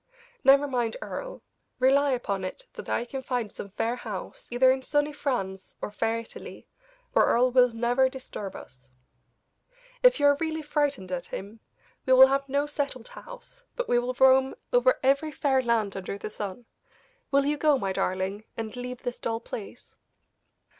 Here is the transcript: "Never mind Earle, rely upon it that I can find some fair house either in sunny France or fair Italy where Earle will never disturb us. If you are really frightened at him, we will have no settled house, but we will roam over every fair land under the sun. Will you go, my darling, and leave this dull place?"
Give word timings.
"Never 0.43 0.67
mind 0.67 0.97
Earle, 0.99 1.43
rely 1.77 2.09
upon 2.13 2.43
it 2.43 2.65
that 2.73 2.89
I 2.89 3.05
can 3.05 3.21
find 3.21 3.51
some 3.51 3.69
fair 3.69 3.97
house 3.97 4.47
either 4.49 4.71
in 4.71 4.81
sunny 4.81 5.13
France 5.13 5.75
or 5.79 5.91
fair 5.91 6.17
Italy 6.17 6.67
where 7.13 7.25
Earle 7.25 7.51
will 7.51 7.69
never 7.69 8.09
disturb 8.09 8.55
us. 8.55 8.89
If 10.01 10.19
you 10.19 10.25
are 10.25 10.37
really 10.39 10.63
frightened 10.63 11.11
at 11.11 11.27
him, 11.27 11.59
we 12.07 12.13
will 12.13 12.25
have 12.25 12.49
no 12.49 12.65
settled 12.65 13.09
house, 13.09 13.63
but 13.75 13.87
we 13.87 13.99
will 13.99 14.15
roam 14.15 14.55
over 14.73 14.99
every 15.03 15.31
fair 15.31 15.61
land 15.61 15.95
under 15.95 16.17
the 16.17 16.31
sun. 16.31 16.65
Will 17.29 17.45
you 17.45 17.55
go, 17.55 17.77
my 17.77 17.93
darling, 17.93 18.45
and 18.57 18.75
leave 18.75 19.03
this 19.03 19.19
dull 19.19 19.39
place?" 19.39 19.95